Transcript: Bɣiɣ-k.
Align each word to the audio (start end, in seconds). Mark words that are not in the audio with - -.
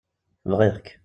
Bɣiɣ-k. 0.49 0.87